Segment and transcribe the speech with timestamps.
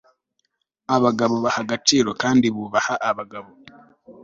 [0.95, 3.49] abagabo baha agaciro kandi bubaha abagabo